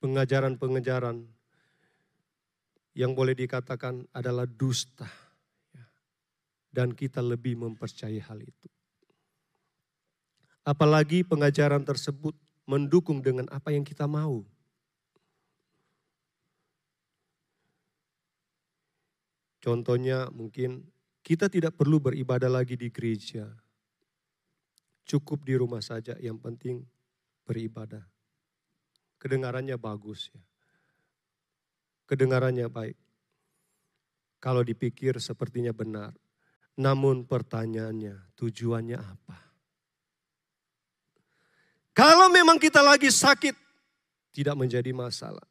[0.03, 1.23] Pengajaran-pengajaran
[2.93, 5.22] yang boleh dikatakan adalah dusta
[6.73, 8.67] dan kita lebih mempercayai hal itu.
[10.65, 12.33] Apalagi pengajaran tersebut
[12.65, 14.41] mendukung dengan apa yang kita mau.
[19.63, 20.83] Contohnya mungkin
[21.23, 23.47] kita tidak perlu beribadah lagi di gereja.
[25.07, 26.83] Cukup di rumah saja, yang penting
[27.47, 28.03] beribadah.
[29.19, 30.43] Kedengarannya bagus ya.
[32.07, 32.99] Kedengarannya baik.
[34.43, 36.11] Kalau dipikir sepertinya benar.
[36.73, 39.37] Namun pertanyaannya, tujuannya apa?
[41.93, 43.53] Kalau memang kita lagi sakit,
[44.33, 45.45] tidak menjadi masalah.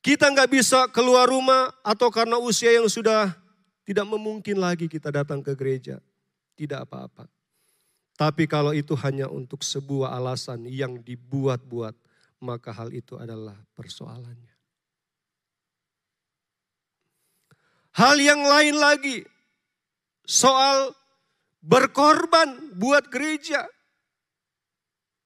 [0.00, 3.36] Kita nggak bisa keluar rumah atau karena usia yang sudah
[3.84, 6.00] tidak memungkin lagi kita datang ke gereja.
[6.56, 7.28] Tidak apa-apa.
[8.18, 11.94] Tapi kalau itu hanya untuk sebuah alasan yang dibuat-buat,
[12.42, 14.56] maka hal itu adalah persoalannya.
[17.94, 19.22] Hal yang lain lagi,
[20.28, 20.92] soal
[21.64, 23.64] berkorban buat gereja,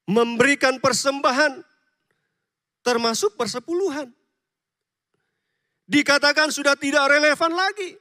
[0.06, 1.58] memberikan persembahan,
[2.86, 4.06] termasuk persepuluhan.
[5.90, 7.98] Dikatakan sudah tidak relevan lagi.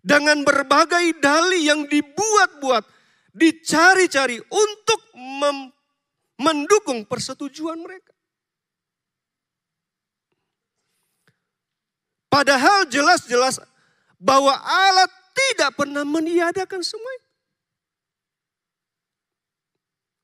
[0.00, 2.88] Dengan berbagai dalih yang dibuat-buat,
[3.36, 5.00] dicari-cari untuk
[6.40, 8.16] mendukung persetujuan mereka.
[12.32, 13.60] Padahal jelas-jelas
[14.20, 17.08] bahwa Allah tidak pernah meniadakan semua.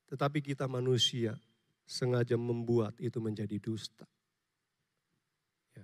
[0.07, 1.35] Tetapi kita manusia
[1.83, 4.05] sengaja membuat itu menjadi dusta.
[5.75, 5.83] Ya.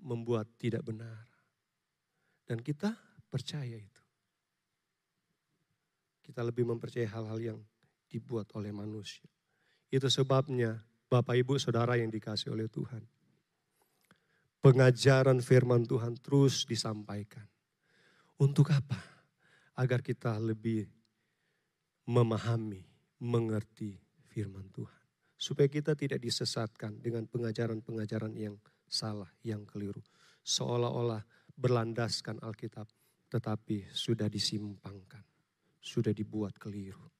[0.00, 1.26] Membuat tidak benar.
[2.46, 2.94] Dan kita
[3.28, 4.02] percaya itu.
[6.24, 7.58] Kita lebih mempercayai hal-hal yang
[8.08, 9.28] dibuat oleh manusia.
[9.92, 13.04] Itu sebabnya Bapak Ibu Saudara yang dikasih oleh Tuhan
[14.64, 17.44] pengajaran firman Tuhan terus disampaikan.
[18.40, 18.96] Untuk apa?
[19.76, 20.88] Agar kita lebih
[22.08, 22.80] memahami,
[23.20, 24.00] mengerti
[24.32, 25.04] firman Tuhan.
[25.36, 28.56] Supaya kita tidak disesatkan dengan pengajaran-pengajaran yang
[28.88, 30.00] salah, yang keliru.
[30.40, 31.20] Seolah-olah
[31.52, 32.88] berlandaskan Alkitab,
[33.28, 35.24] tetapi sudah disimpangkan,
[35.76, 37.12] sudah dibuat keliru.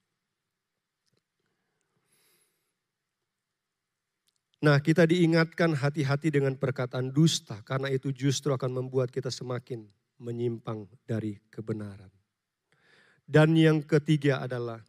[4.65, 9.85] Nah, kita diingatkan hati-hati dengan perkataan dusta, karena itu justru akan membuat kita semakin
[10.17, 12.09] menyimpang dari kebenaran.
[13.29, 14.81] Dan yang ketiga adalah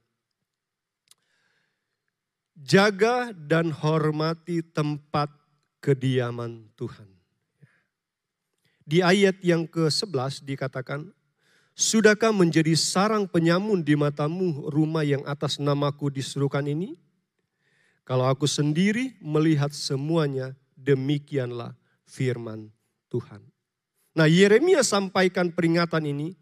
[2.55, 5.28] jaga dan hormati tempat
[5.84, 7.11] kediaman Tuhan.
[8.88, 11.11] Di ayat yang ke-11 dikatakan,
[11.76, 16.95] Sudahkah menjadi sarang penyamun di matamu rumah yang atas namaku disuruhkan ini?
[18.06, 21.74] Kalau aku sendiri melihat semuanya, demikianlah
[22.06, 22.70] firman
[23.10, 23.41] Tuhan.
[24.14, 26.38] Nah Yeremia sampaikan peringatan ini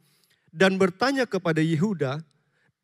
[0.51, 2.19] dan bertanya kepada Yehuda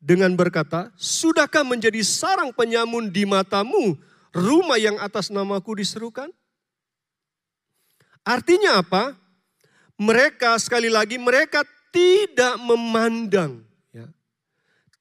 [0.00, 4.00] dengan berkata, Sudahkah menjadi sarang penyamun di matamu
[4.32, 6.32] rumah yang atas namaku diserukan?
[8.24, 9.12] Artinya apa?
[10.00, 13.60] Mereka sekali lagi mereka tidak memandang
[13.92, 14.08] ya.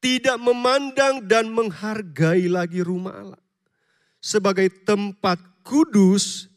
[0.03, 3.41] Tidak memandang dan menghargai lagi rumah Allah
[4.19, 6.47] sebagai tempat kudus,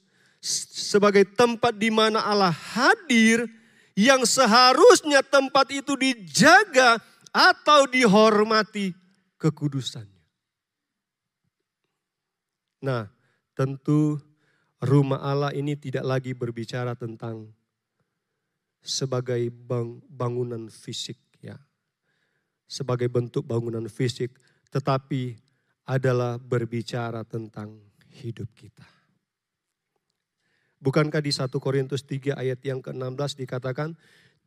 [0.43, 3.47] sebagai tempat di mana Allah hadir,
[3.95, 6.99] yang seharusnya tempat itu dijaga
[7.33, 8.93] atau dihormati
[9.41, 10.23] kekudusannya.
[12.83, 13.07] Nah,
[13.55, 14.19] tentu
[14.83, 17.47] rumah Allah ini tidak lagi berbicara tentang
[18.83, 19.47] sebagai
[20.11, 21.55] bangunan fisik ya.
[22.67, 24.35] Sebagai bentuk bangunan fisik,
[24.73, 25.37] tetapi
[25.87, 27.75] adalah berbicara tentang
[28.23, 28.87] hidup kita.
[30.83, 33.95] Bukankah di 1 Korintus 3 ayat yang ke-16 dikatakan,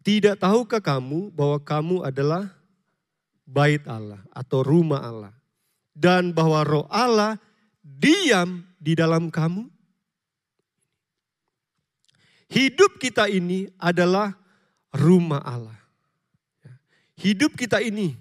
[0.04, 2.52] tidak tahukah kamu bahwa kamu adalah
[3.48, 5.34] bait Allah atau rumah Allah.
[5.96, 7.40] Dan bahwa roh Allah
[7.80, 9.72] diam di dalam kamu.
[12.52, 14.36] Hidup kita ini adalah
[14.92, 15.80] rumah Allah.
[17.16, 18.12] Hidup kita ini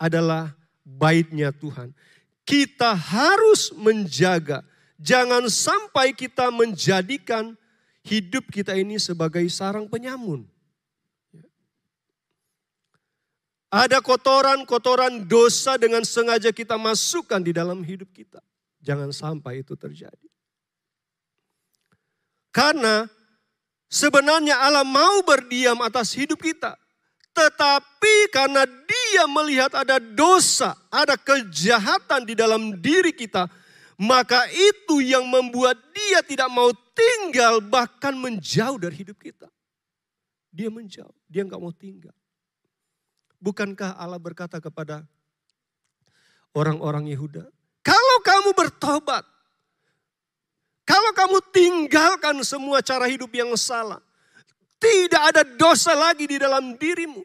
[0.00, 1.92] adalah baitnya Tuhan
[2.50, 4.66] kita harus menjaga.
[4.98, 7.54] Jangan sampai kita menjadikan
[8.02, 10.42] hidup kita ini sebagai sarang penyamun.
[13.70, 18.42] Ada kotoran-kotoran dosa dengan sengaja kita masukkan di dalam hidup kita.
[18.82, 20.26] Jangan sampai itu terjadi.
[22.50, 23.06] Karena
[23.86, 26.74] sebenarnya Allah mau berdiam atas hidup kita.
[27.30, 33.46] Tetapi karena dia melihat ada dosa, ada kejahatan di dalam diri kita,
[34.00, 39.46] maka itu yang membuat dia tidak mau tinggal bahkan menjauh dari hidup kita.
[40.50, 42.16] Dia menjauh, dia nggak mau tinggal.
[43.38, 45.06] Bukankah Allah berkata kepada
[46.52, 47.46] orang-orang Yehuda,
[47.80, 49.24] kalau kamu bertobat,
[50.84, 54.02] kalau kamu tinggalkan semua cara hidup yang salah,
[54.80, 57.20] tidak ada dosa lagi di dalam dirimu.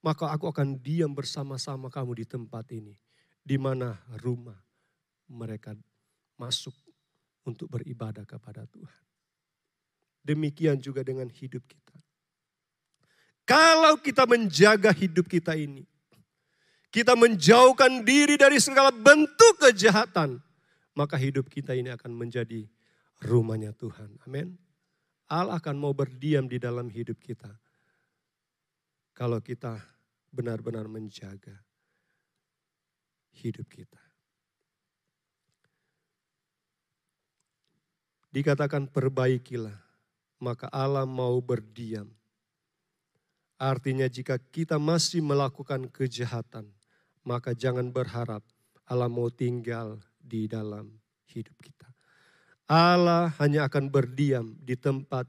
[0.00, 2.94] Maka aku akan diam bersama-sama kamu di tempat ini.
[3.42, 4.56] Di mana rumah
[5.26, 5.74] mereka
[6.38, 6.72] masuk
[7.44, 9.02] untuk beribadah kepada Tuhan.
[10.22, 11.96] Demikian juga dengan hidup kita.
[13.44, 15.82] Kalau kita menjaga hidup kita ini,
[16.94, 20.38] kita menjauhkan diri dari segala bentuk kejahatan,
[20.94, 22.68] maka hidup kita ini akan menjadi
[23.26, 24.22] rumahnya Tuhan.
[24.22, 24.69] Amin.
[25.30, 27.54] Allah akan mau berdiam di dalam hidup kita.
[29.14, 29.78] Kalau kita
[30.34, 31.54] benar-benar menjaga
[33.38, 34.02] hidup kita.
[38.30, 39.74] Dikatakan perbaikilah,
[40.38, 42.10] maka Allah mau berdiam.
[43.58, 46.70] Artinya jika kita masih melakukan kejahatan,
[47.26, 48.42] maka jangan berharap
[48.86, 50.98] Allah mau tinggal di dalam
[51.30, 51.99] hidup kita.
[52.70, 55.26] Allah hanya akan berdiam di tempat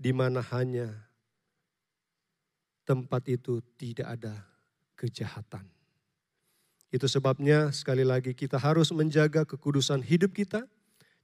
[0.00, 0.88] di mana hanya
[2.88, 4.32] tempat itu tidak ada
[4.96, 5.68] kejahatan.
[6.88, 10.64] Itu sebabnya sekali lagi kita harus menjaga kekudusan hidup kita.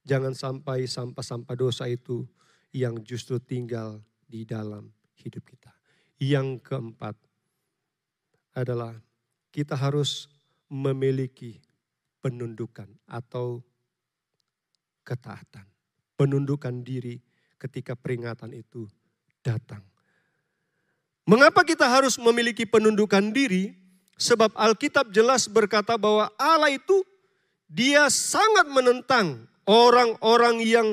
[0.05, 2.21] Jangan sampai sampah-sampah dosa itu
[2.69, 3.97] yang justru tinggal
[4.29, 4.93] di dalam
[5.25, 5.73] hidup kita.
[6.21, 7.17] Yang keempat
[8.53, 8.93] adalah
[9.49, 10.29] kita harus
[10.69, 11.57] memiliki
[12.21, 13.65] penundukan atau
[15.11, 15.67] ketaatan.
[16.15, 17.19] Penundukan diri
[17.59, 18.87] ketika peringatan itu
[19.43, 19.83] datang.
[21.27, 23.75] Mengapa kita harus memiliki penundukan diri?
[24.15, 27.03] Sebab Alkitab jelas berkata bahwa Allah itu
[27.65, 30.87] dia sangat menentang orang-orang yang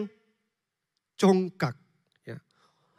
[1.20, 1.76] congkak.
[2.24, 2.40] Ya.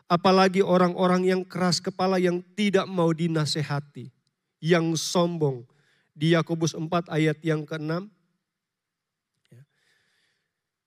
[0.05, 4.13] Apalagi orang-orang yang keras kepala yang tidak mau dinasehati.
[4.61, 5.65] Yang sombong.
[6.13, 8.18] Di Yakobus 4 ayat yang ke-6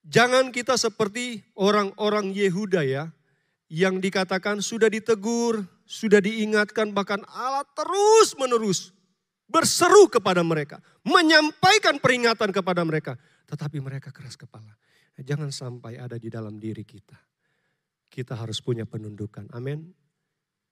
[0.03, 3.07] Jangan kita seperti orang-orang Yehuda ya,
[3.71, 8.91] yang dikatakan sudah ditegur, sudah diingatkan, bahkan Allah terus menerus
[9.47, 13.13] berseru kepada mereka, menyampaikan peringatan kepada mereka.
[13.47, 14.73] Tetapi mereka keras kepala.
[15.13, 17.15] Jangan sampai ada di dalam diri kita.
[18.09, 19.45] Kita harus punya penundukan.
[19.53, 19.93] Amin.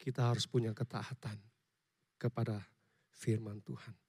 [0.02, 1.38] Kita harus punya ketaatan
[2.18, 2.58] kepada
[3.14, 4.01] firman Tuhan.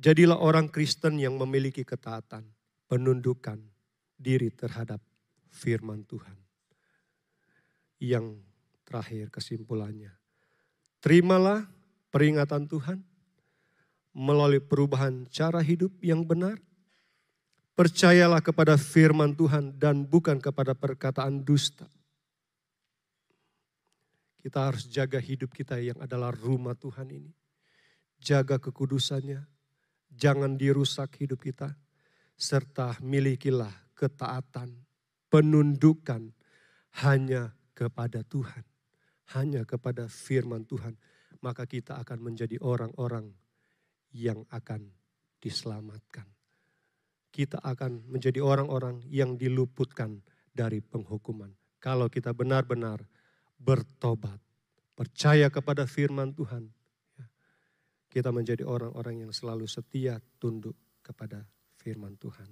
[0.00, 2.48] Jadilah orang Kristen yang memiliki ketaatan,
[2.88, 3.60] penundukan
[4.16, 4.96] diri terhadap
[5.52, 6.40] firman Tuhan.
[8.00, 8.40] Yang
[8.88, 10.16] terakhir kesimpulannya,
[11.04, 11.68] terimalah
[12.08, 13.04] peringatan Tuhan
[14.16, 16.56] melalui perubahan cara hidup yang benar.
[17.76, 21.88] Percayalah kepada firman Tuhan dan bukan kepada perkataan dusta.
[24.40, 27.32] Kita harus jaga hidup kita yang adalah rumah Tuhan ini.
[28.20, 29.40] Jaga kekudusannya,
[30.12, 31.74] jangan dirusak hidup kita.
[32.40, 34.72] Serta milikilah ketaatan,
[35.28, 36.32] penundukan
[37.04, 38.64] hanya kepada Tuhan.
[39.36, 40.96] Hanya kepada firman Tuhan.
[41.40, 43.30] Maka kita akan menjadi orang-orang
[44.10, 44.90] yang akan
[45.38, 46.26] diselamatkan
[47.30, 51.54] kita akan menjadi orang-orang yang diluputkan dari penghukuman.
[51.78, 53.06] Kalau kita benar-benar
[53.56, 54.36] bertobat,
[54.98, 56.68] percaya kepada firman Tuhan,
[58.10, 61.46] kita menjadi orang-orang yang selalu setia tunduk kepada
[61.78, 62.50] firman Tuhan.